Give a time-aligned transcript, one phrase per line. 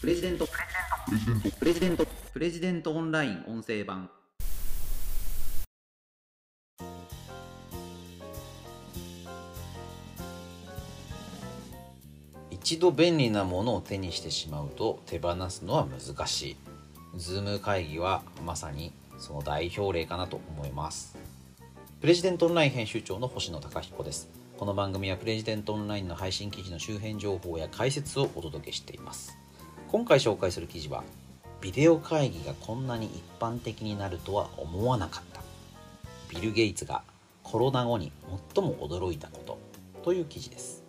[0.00, 0.48] プレジデント
[1.58, 4.08] プレジデントプレジデントオンライン音声版
[12.50, 16.56] 一度便利なものを手にしてしまうと手放すのは難しい。
[17.18, 21.18] ズーム会議はまさにその代表例かなと思います。
[22.00, 24.30] プレジデントオンライン編集長の星野貴彦です。
[24.56, 29.39] この番組はプレジデントオンラインの配信記事の周辺情報や解説をお届けしています。
[29.90, 31.02] 今回紹介する記事は、
[31.60, 35.42] ビデオ会議がこんなに一般的になるとは思わなかった。
[36.28, 37.02] ビル・ゲイツが
[37.42, 38.12] コロナ後に
[38.54, 39.58] 最も驚いたこと
[40.04, 40.84] という記事です。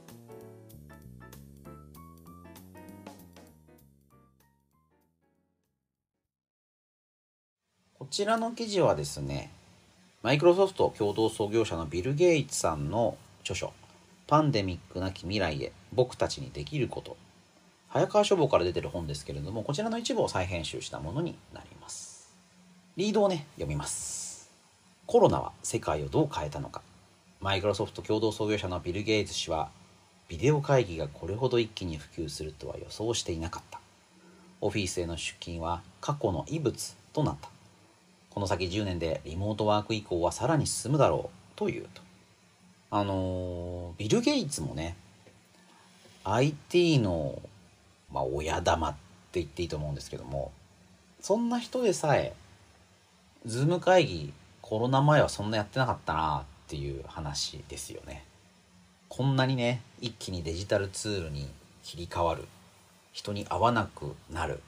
[7.98, 9.50] こちらの記事はですね、
[10.22, 13.74] マイクロソフト共同創業者のビル・ゲイツさんの著書、
[14.28, 17.18] パンデミックなき未来へ僕たちにできること。
[17.94, 22.32] 早川書房から出てる本ですけれども、こちらの一部を再編集したものになります。
[22.96, 24.50] リードをね、読みます。
[25.06, 26.82] コロナは世界をどう変えたのか。
[27.42, 29.72] マイクロソフト共同創業者のビル・ゲイツ氏は、
[30.30, 33.82] ビデオ会議がこれほど一気に普及するとは予想していなかった。
[34.62, 37.50] オフィスへの出勤は過去の異物となった。
[38.30, 42.02] この先10年でリモートワーク以降はさらに進むだろうというと。
[42.90, 44.96] あのビル・ゲイツもね、
[46.24, 47.42] IT の、
[48.12, 48.94] まあ、親玉っ
[49.32, 50.52] て言っていいと思うんですけども、
[51.22, 52.34] そんな人でさえ、
[53.46, 58.24] ズーム会議コロナ前はそんなやってなかったなっていう話ですよね。
[59.10, 61.50] こんなにね、一気にデジタルツールに
[61.84, 62.48] 切り替わる、
[63.12, 64.62] 人に会わなくなる、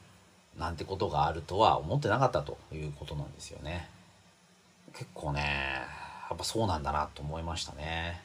[0.57, 3.89] なんてことがあるとは思ってなかったということなんですよね。
[4.93, 5.41] 結構ね、
[6.29, 8.21] やっぱそうなんだなと思いましたね。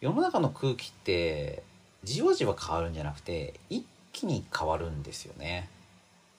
[0.00, 1.62] 世の中の空気って
[2.04, 5.68] じわじわ変わるんじゃなくて一気に変わるんですよね。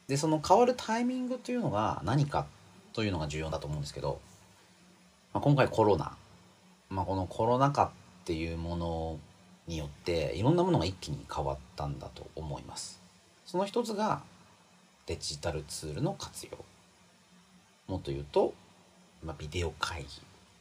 [0.08, 2.46] で、その変わるタイミングというのが何か
[2.94, 4.20] というのが重要だと思うんですけど、
[5.34, 6.16] まあ、今回コロナ、
[6.90, 7.90] まあ、このコロナ禍っ
[8.26, 9.20] ていうもの
[9.68, 13.02] によっていろんなものが一気に変わったんだと思います。
[13.46, 14.22] その一つが
[15.08, 16.58] デジタルツールの活用。
[17.88, 18.54] もっと言うと、
[19.24, 20.08] まあ、ビデオ会議、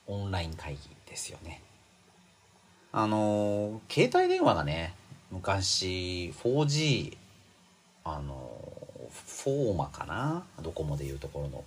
[0.06, 1.62] オンライン会議ですよね。
[2.96, 4.94] あの携帯電話がね、
[5.32, 7.16] 昔 4G、
[8.04, 8.56] あの
[9.42, 10.44] フォーマかな？
[10.62, 11.64] ドコモでいうところの。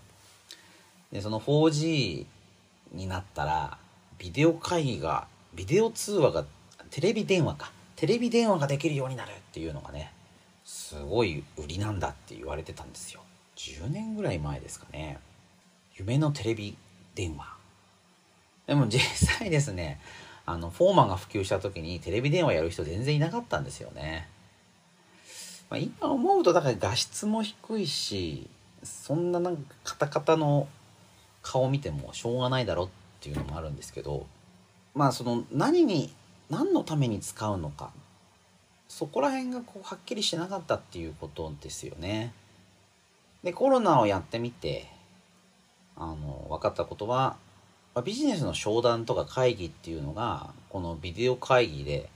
[1.11, 2.25] で、その 4G
[2.93, 3.77] になったら、
[4.17, 6.45] ビデオ会議が、ビデオ通話が、
[6.91, 7.73] テレビ電話か。
[7.97, 10.13] テレビ電話ができるようになるっていうのがね、
[10.63, 13.19] すごい売りなんだって言われてたんですよ。
[13.57, 15.19] 10年ぐらい前ですかね。
[15.97, 16.77] 夢のテレビ
[17.15, 17.45] 電話。
[18.65, 19.01] でも実
[19.39, 19.99] 際ですね、
[20.47, 24.29] あの、フォーマンが普及した時にテレビ電話やる人全然いなかったんですよね。
[25.69, 28.49] まあ、今思うとだから画質も低いし、
[28.81, 30.69] そんななんかカタカタの
[31.41, 34.25] 顔見てもしょうがないだろっていうのもあるんですけど、
[34.95, 36.13] まあその何に、
[36.49, 37.91] 何のために使うのか、
[38.87, 42.31] そこら辺がこうはっきりしてなかったっていうことですよね。
[43.43, 44.87] で、コロナをやってみて、
[45.97, 47.35] あの、分かったことは、
[48.01, 52.09] ビジネスの商談とか会議っていうのが、このビデオ会議で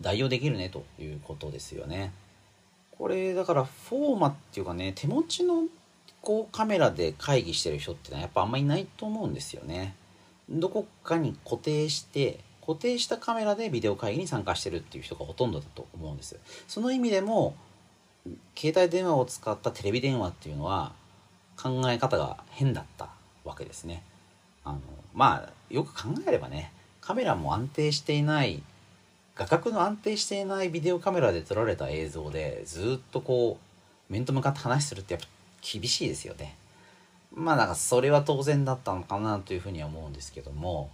[0.00, 2.12] 代用できるねということですよね。
[2.98, 5.64] これ、だからフォーマっていうかね、手持ちの
[6.22, 9.94] こうカメラで会議してる人ってのはやっぱあんまりいないと思うんですよね。
[10.48, 16.36] どこかに固定して、固定したカメラでビデオ会議に参加してるっていう人がほとんどだと思うんです。
[16.66, 17.54] その意味でも、
[18.56, 20.92] 携帯電話を使ったテレビ電話っていうのは
[21.56, 23.08] 考え方が変だった
[23.44, 24.02] わけですね。
[24.66, 24.80] あの、
[25.14, 28.62] まあ、よく考えればね、カメラも安定していない、
[29.36, 33.58] 画角の安定していないビデオカメラで撮られた映像でずっとこ
[34.10, 35.28] う、面と向かって話するってやっぱ
[35.62, 36.56] 厳しいですよね。
[37.32, 40.90] まあなんかそれは当然だったのかなというふうには思うんですけども、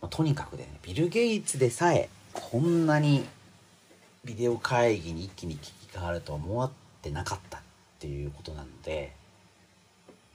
[0.00, 3.24] まあとにかくでね、ビル・ゲイツでさえこんなに
[4.24, 6.70] ビデオ会議に一気に切り替わるとは思っ
[7.02, 7.60] てなかったっ
[7.98, 9.12] ていうことなので、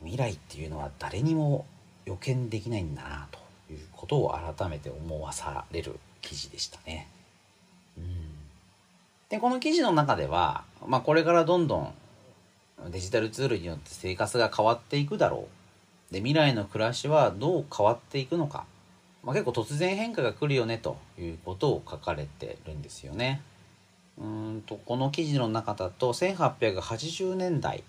[0.02, 1.66] 未来っていうのは誰にも
[2.06, 3.40] 予見できないんだなと
[3.74, 7.08] いうことを改めて思わされる記事でしたね。
[7.98, 8.06] うん、
[9.30, 11.94] で、この記事の中では、まあこれからどんどん
[12.90, 15.48] デジタルツールによって生活が変わっていくだろ
[16.12, 16.14] う。
[16.14, 18.66] で、未来の暮らしはどう変わっていくのか。
[19.24, 23.42] まあ、結構突然変化が来るよねということを書かれてるんですよね。
[24.18, 27.84] うんと、この記事の中だと1880年代、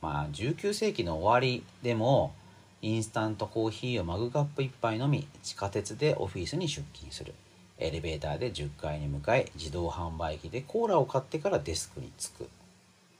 [0.00, 2.32] まあ19世紀の終わりでも、
[2.82, 7.32] インスタントコーヒーをマグカップ一杯飲み、地下鉄でオフィスに出勤する。
[7.78, 12.48] エレベーターで10階に向かい自動販売機でコーラを買ってからデスクに着く。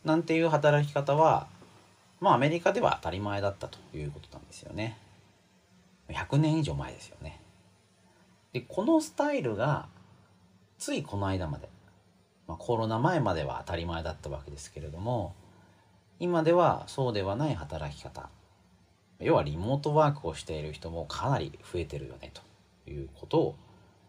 [0.05, 1.47] なんていう働き方は
[2.21, 4.99] まあアメリカでは当たり前だったということなんですよね。
[6.09, 7.41] 100年以上前ですよね。
[8.53, 9.87] でこのスタイルが
[10.79, 11.69] ついこの間まで、
[12.49, 15.35] まあ、コロナ前までは当たり前だったわけですけれども
[16.19, 18.29] 今ではそうではない働き方。
[19.23, 23.57] 要はリモートワークをしている人もかなり増えてるよねということを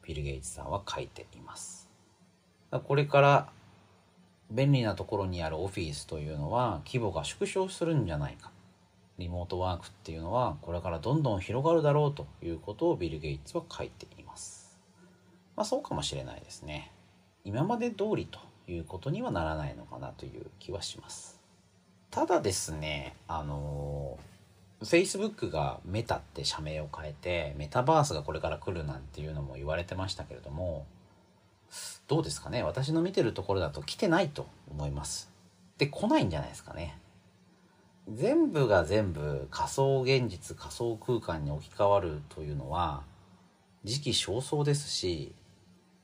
[0.05, 1.89] ビル・ゲイツさんは書いています。
[2.71, 3.49] これから
[4.49, 8.51] 便利なところにあるオフィスというのは規模が縮小するんじゃないか。
[9.19, 14.79] リモートワークっていうのはこれからどんどん広がるだろうということをビル・ゲイツは書いています。
[15.55, 16.91] まあそうかもしれないですね。
[17.45, 21.39] 今まで通りということにはならないのかなという気はします。
[22.09, 24.17] ただですねあの
[24.83, 30.85] Facebook がメタって社名を変えてメタバースがこれから来るなんていうのも言われてましたけれども
[32.07, 32.61] どうですかね？
[32.61, 35.31] 私の見てるところだと来てないと思います。
[35.77, 36.99] で来ないんじゃないですかね。
[38.11, 43.03] 全部が全部仮想現実仮想空間に置き換わるというのは
[43.85, 45.33] 時期尚早ですし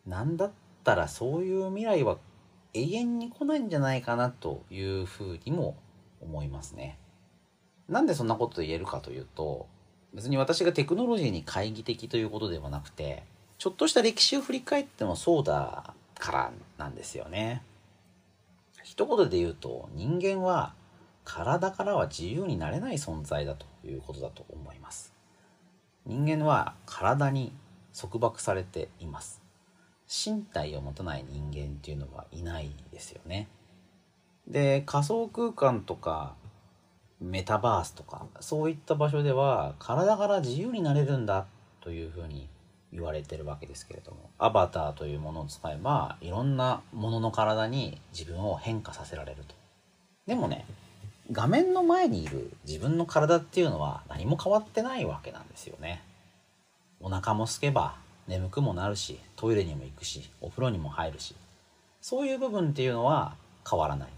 [0.08, 0.52] 何だっ
[0.84, 2.18] たらそういう未来は
[2.74, 5.76] 永遠に来ないんじゃないかなというふうにも
[6.22, 6.98] 思いますね。
[7.90, 9.68] なんでそんなこと言えるかというと
[10.14, 13.24] 別に私がテクノロジーに懐疑的ということではなくて
[13.58, 17.62] ちょっとした歴史を振り返ってもそうだからなんですよね。
[18.84, 20.74] 一言で言うと人間は
[21.26, 25.14] 体からは自由になれない存在だということだと思います。
[26.06, 27.54] 人間は体に
[27.96, 29.42] 束縛されています。
[30.08, 33.48] 身体を持たない人間っていうのはいないですよね。
[34.48, 36.36] で仮想空間とか
[37.22, 41.46] メタバースとかそういった場所では体から自由になれるんだ
[41.82, 42.48] というふうに
[42.92, 49.56] 言われてるわけですけれどもアバターというものを使えばいろんなものの体に自分を変化させられると。
[50.26, 50.66] でもね
[51.32, 56.02] 画面の前にいる自分の体っていうのは何も変わってないわけなんですよね。
[57.00, 57.96] お腹も空けば
[58.28, 61.36] 眠くもなるしトイレにも行くしお風呂にも入るし。
[62.02, 63.36] そういう部分っていうのは
[63.70, 64.10] 変わらない。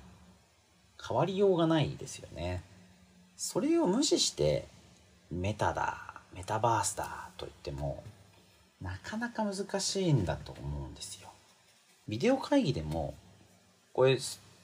[1.06, 2.64] 変わりようがないですよね。
[3.44, 4.68] それを無視して
[5.32, 5.98] メタだ
[6.36, 8.04] メタバースだと言っても
[8.80, 11.28] なかなか難しいんだと思うんですよ。
[12.08, 13.16] ビデオ会議でも
[13.94, 14.20] これ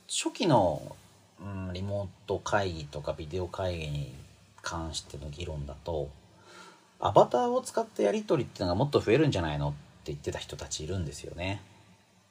[0.07, 0.95] 初期の、
[1.41, 4.13] うん、リモート会議とかビデオ会議に
[4.61, 6.11] 関しての議論だと
[6.99, 9.77] アバターを使ったやり取りっていうのがもっと増えるんじゃないのって
[10.11, 11.63] 言ってた人たちいるんですよね。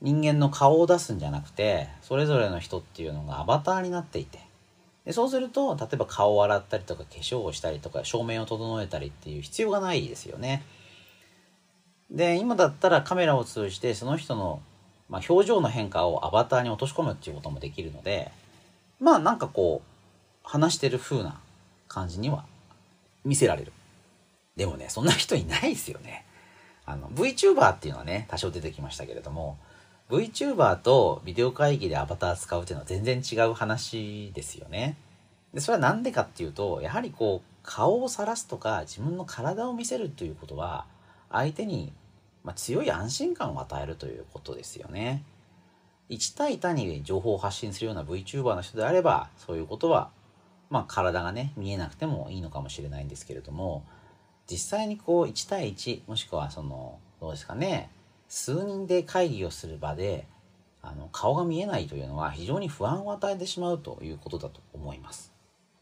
[0.01, 4.46] 人間の顔を出すんじゃなくてそれぞれの人っていうのがアバターになっていて
[5.07, 10.65] でそうすると例えば顔を洗ったりとか化粧をしたりとか照明を整えたりっていう必要がないですよね。
[12.11, 14.61] で今だったらカメラを通じてその人の、
[15.09, 18.31] まあ、表情の変化をアバターに落とし込むっていうこともできるので
[19.01, 19.89] まあなんかこう
[20.43, 21.41] 話してる風な
[21.89, 22.45] 感じには
[23.25, 23.73] 見せられる。
[24.57, 26.25] でもねそんな人いないですよね。
[26.85, 29.59] あの VTuber っていうのはね多少出てきましたけれども
[30.09, 34.97] VTuber とビデオ会議でアバター使うっていうのは全然違う話ですよね。
[35.53, 40.87] でそれは何でかっていうとやはりこう顔を晒すとか自分の体を見せるということは
[41.31, 41.93] 相手に、
[42.45, 45.25] まあ、強い安心感を与えるということですよね。
[46.09, 50.11] 1対1に情報を発信するような VTuber の人であればそういうことは、
[50.71, 53.85] まあ、体がね見えなくてもいいのかもしれないんですけれども
[54.49, 57.91] 実際にこう1対1もしくはそのどうですかね
[58.29, 60.27] 数人で会議をする場で
[60.83, 65.33] あの顔が見えないというのは非常に不安を与えてしまうということだと思います。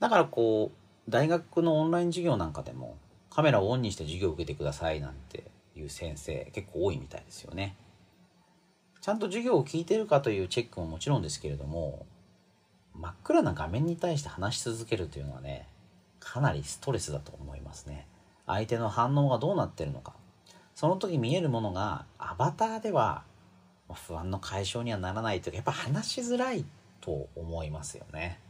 [0.00, 2.96] だからこう大学のオンライン授業なんかでも
[3.30, 5.44] カメラをオンにして授業を受けてくださいなんて
[5.76, 7.76] いう先生結構多いみたいですよね。
[9.00, 12.06] ちゃんと授業を聞いてるかというチェックももちろんですけれども
[12.94, 15.68] 真っ暗な画面に対して話し続けるというのはね
[16.20, 18.06] かなりストレスだと思いますね。
[18.46, 20.14] 相手の反応がどうなってるのか
[20.74, 23.22] その時見えるものがアバターでは
[23.92, 26.64] 不安の解消にはならないというかやっぱ話しづらい
[27.00, 28.40] と思いますよね。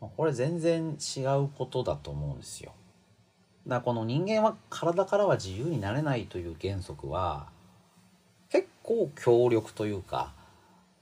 [0.00, 2.72] これ全然違うことだと思うんですよ。
[3.66, 7.48] だからこの人間は体からは自由になれないという原則は
[8.50, 10.32] 結構強力というか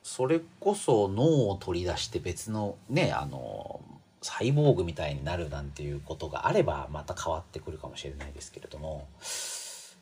[0.02, 3.80] それこそ脳を取り出して別のねあの
[4.22, 9.06] サイボーグみたいになるなんていうことがあればまた変わってくるかもしれないですけれども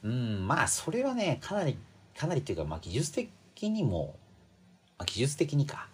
[0.02, 1.78] うん、まあ、それはね、かなり、
[2.16, 4.16] かなりっていうか、まあ、技術的にも、
[4.98, 5.88] まあ、技術的にか、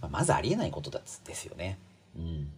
[0.00, 1.78] まあ、まずありえないことだですよね。
[2.16, 2.50] うん。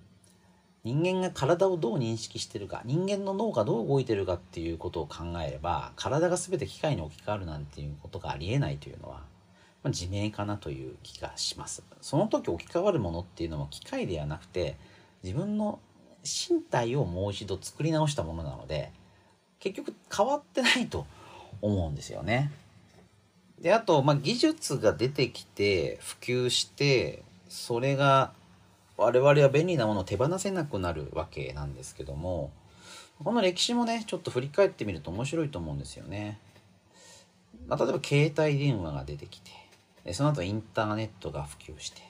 [0.83, 9.19] 人間が体をどう認識してるか人間の脳がどう動いてるかっていうことを考えれば体が全て機械に置き換わるなんていうことがありえないというのは、
[9.83, 14.78] まあ、自明かなという気がしますその時置き換わるものっていうのは機械ではなくて
[15.23, 15.80] 自分の
[16.25, 18.90] 身体をもう一度作り直したものなので
[19.61, 21.07] 結局変わってないと
[21.62, 22.50] 思うんですよね。
[23.61, 28.33] であと、まあ、技術が出てきて普及してそれが
[28.97, 32.50] 我々は便利なものを手放せなくなるわけなんですけども
[33.23, 36.38] この歴史もねちょっと振り返ってみると面白いと思うんですよね。
[37.69, 39.50] まあ、例えば携帯電話が出てきて
[40.05, 42.02] でその後インターネットが普及して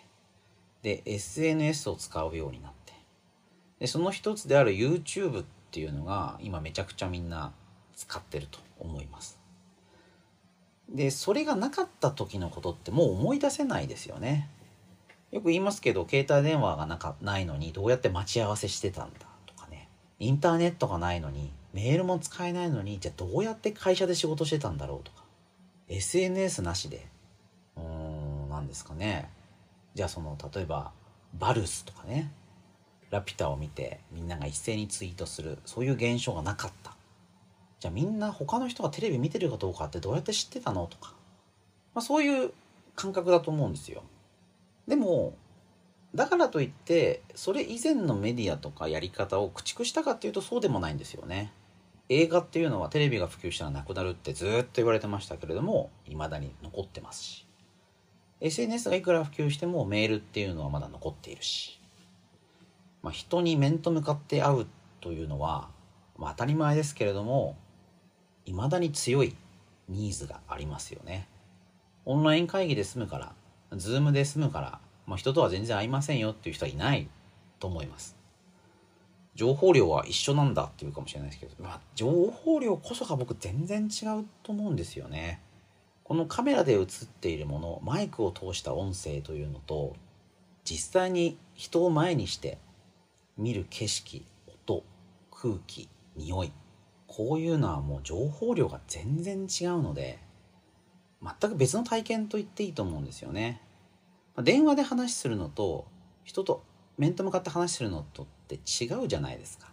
[0.83, 2.93] で SNS を使うようになって
[3.81, 7.53] でその一つである YouTube っていうのが今めちゃくちゃみんな
[7.95, 9.39] 使ってると思います。
[10.89, 14.49] でそれがなかった時のことってもう思い出せないですよね。
[15.31, 19.89] よく言いますけど携帯電話がなかないのにどうやって待ち合わせしてたんだとかね。
[20.19, 25.25] インターネットがないのにメールも使えないのにじゃあどうやって会社で仕事してたんだろうとか。
[25.89, 27.07] SNS なしで。
[27.77, 29.31] うーん何ですかね。
[29.95, 30.93] じゃあその例えば
[31.39, 32.33] バルスとかね。
[33.11, 35.59] ラピュタを見てみんなが一斉にツイートする。
[35.65, 36.97] そういう現象がなかった。
[37.81, 41.15] じゃあみんな他の人がテレビ見てるかどうかってどうやって知ってたのとか、
[41.95, 42.53] まあ、そういう
[42.95, 44.03] 感覚だと思うんですよ。
[44.87, 45.35] でも
[46.15, 51.53] だからといってそれ以前のメディアとかやり方を駆逐したかっていうとそうでもないんですよね。
[52.09, 57.47] 映画っていうのはテレビが普及したらなくなるってずっと言われてましたけれども未だに残ってますし。
[58.41, 61.80] SNS がいくら普及してもメールっていうのはまだ残っているし、
[63.03, 64.67] まあ、人に面と向かって会う
[65.01, 65.69] というのは、
[66.19, 67.57] まあ、当たり前ですけれども
[68.45, 69.35] 未だに強い
[69.89, 71.27] ニーズがありますよね
[72.05, 73.33] オンライン会議で済むから
[73.77, 77.09] ズームで済むから、まあ、人とは全然会いませんよっていう人はいない
[77.61, 78.17] と思います。
[79.37, 85.41] 情報量は一緒なんだっていうかもしれないですけど、まあ、情報量こそが僕全然違うと思うんですよね。
[86.03, 86.87] このカメラで映っ
[87.21, 89.95] ているもの、マイクを通した音声というのと、
[90.65, 92.59] 実際に人を前にして
[93.41, 94.25] 見る景色、
[94.67, 94.85] 音、
[95.31, 96.53] 空気、匂い、
[97.07, 100.19] こういうのはもう情報量が全然違うので、
[101.23, 103.63] 全く別の体験と言っていいと思うんですよね。
[104.43, 105.87] 電話で話するのと
[106.25, 106.63] 人と
[106.99, 109.73] 面と向かって話するのとって違うじゃないですか。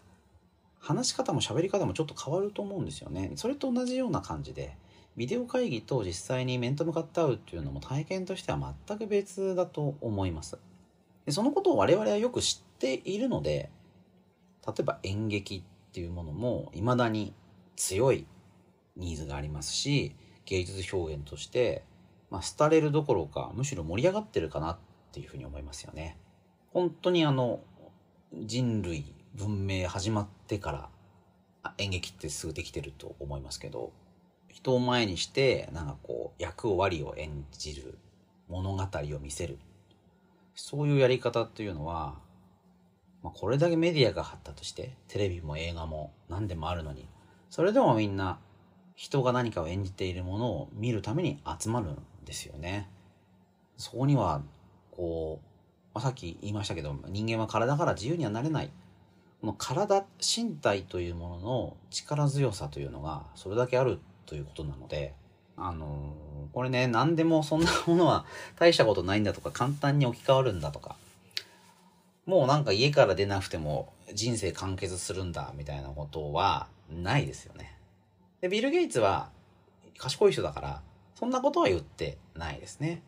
[0.79, 3.31] 話し方も喋り方もちょっと変わると思うんですよね。
[3.36, 4.77] それと同じような感じで
[5.17, 10.57] ビデオ会議と実際に面と向かって会うっていうのも体験としては全く別だと思います。
[11.27, 13.69] でそのことを我々はよく知っているので
[14.65, 17.34] 例えば演劇っていうものも未だに
[17.75, 18.25] 強い
[18.96, 20.15] ニーズがありますし
[20.46, 21.84] 芸術表現として、
[22.31, 24.77] まあ、廃れるどころかむしろ盛り上がってるかなっ
[25.12, 26.17] ていうふうに思いますよね。
[26.72, 27.60] 本当にあの
[28.34, 30.72] 人類文明始まってか
[31.63, 33.91] ら演劇ってすぐできてると思いますけど
[34.48, 37.98] 人を前にしてなんかこう役割を演じる
[38.48, 39.60] 物語を見せる
[40.57, 42.15] そういうやり方っていうのは、
[43.21, 47.07] まあ、これだけメディアが発達してテレビも映画も何でもあるのに
[47.51, 48.39] それでもみんな
[48.95, 52.89] 人が何かを演じているものを見るために集まるんですよね。
[53.77, 54.41] そこには
[54.89, 55.47] こう、
[55.93, 58.71] まあ、さっき言いましたけど人間は体から自由にはなれない。
[59.39, 65.13] この体身体というものの力強さというのがそれだけあるということなので
[65.57, 70.95] あのー、これね何でもそんなものは大したことないんだとか簡単に置き換わるんだとか
[72.27, 77.77] もうなんか家から出なくても人生完結するんだみたいなことはないですよね。
[78.41, 79.29] で、ビル・ゲイツは
[79.97, 80.81] 賢い人だから、
[81.15, 83.01] そんなことは言ってないですね。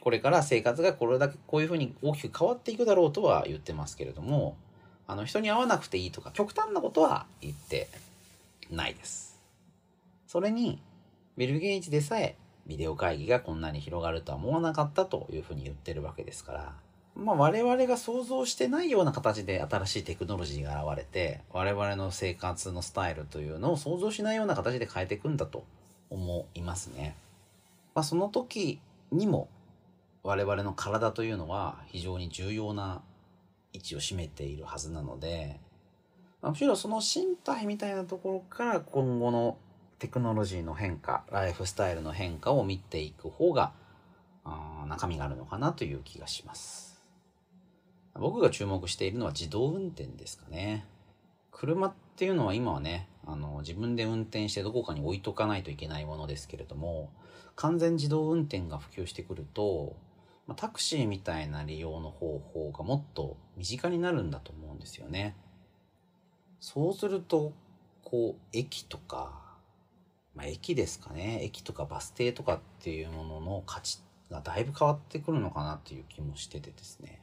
[0.00, 4.56] これから生活がこれだけこういうふうに大きく変わっていくだろうとは言ってますけれども、
[5.06, 7.88] あの人に会わなくていいとか極端なことは言って
[8.70, 9.40] ないです。
[10.26, 10.80] それに、
[11.36, 12.36] ビル・ゲイツでさえ
[12.66, 16.72] ビデオ会議がこんなに広がるとは思わなかったというふうに言ってるわけですから、
[17.16, 25.64] まあ、我々が想像してないような形で新しいテクノロジーが現れて我々の生活のスタイルというのを想像しないような形で変えていくんだと
[26.10, 27.16] 思いますね。
[27.94, 29.48] まあ、その時にも
[30.22, 33.02] 我々の体というのは非常に重要な
[33.72, 35.58] 位置を占めているはずなので、
[36.40, 39.56] まあ、むしろその身体みたいなところから今後の
[40.02, 43.70] テクノロジーの変化ライフスタイルの変化を見ていく方が
[44.88, 47.00] 中身があるのかなという気がします。
[48.16, 50.84] 僕が注目しているのは自動運転ですかね。
[51.52, 57.12] 車っていうのは今はね、あの、自分で運転してどこかに置いとかないといけないものですけれども、
[57.54, 59.94] 完全自動運転が普及してくると、
[60.48, 65.36] ま、タクシーみたいな利用の方法がもっと身近になるんだと思うんですよね。
[66.58, 67.52] そうすると、
[68.02, 69.51] こう、駅とか、
[70.34, 71.40] まあ、駅ですかね。
[71.42, 73.98] 駅とかバス停とかっていうものの価値
[74.30, 77.20] がだいぶ変わってくるのかなっていう気もしててですね。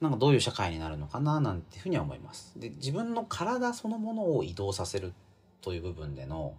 [0.00, 2.52] なんかどういう社会になるのかななんていうふうには思います。
[2.56, 5.14] で、自分の体そのものを移動させる
[5.62, 6.54] という部分での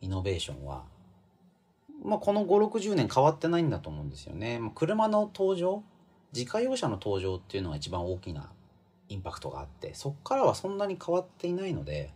[0.00, 0.84] イノベーションは、
[2.02, 4.58] まあ、この5、60年変わってないんだと思うんですよね。
[4.58, 5.82] まあ、車の登場、
[6.32, 8.50] 自家用車の登場っていうのが一番大きな
[9.08, 12.12] インパクトがあって、そこからはそんなに変わっていないので、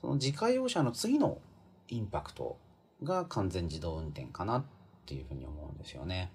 [0.00, 1.38] その自家用車の次の
[1.88, 2.56] インパクト
[3.02, 4.64] が完全自動運転かなっ
[5.06, 6.30] ていうふうに思うんですよね。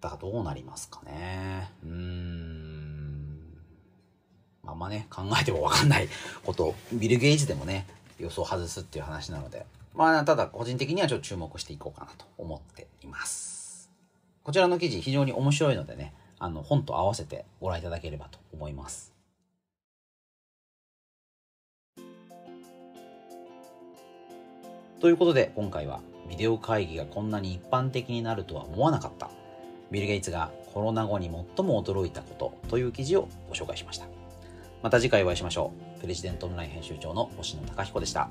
[0.00, 1.70] だからどうなりますかね。
[1.82, 3.14] うーん。
[4.66, 6.08] あんまね、考えてもわかんない
[6.44, 7.86] ことビル・ゲイツでもね、
[8.18, 13.90] 予想外すっていう話なので、まあ、ただ個人的にはちょっと注目していこうかなと思っています。
[14.42, 19.13] こちらの記事非常に面白いのでね、あの、本と合わせてご覧いただければと思います。
[25.04, 29.28] ということで、今回はビデオ会議がこんなに一般的になるとは思わなかった。
[29.90, 34.06] ビル・ゲイツがコロナ後に最も驚いたことという記事をご紹介しました。
[34.82, 36.00] また次回お会いしましょう。
[36.00, 38.30] プレジデントオンライン編集長の星野貴彦でした。